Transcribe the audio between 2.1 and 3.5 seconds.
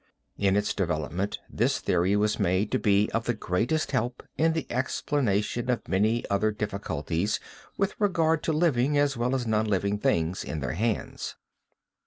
was made to be of the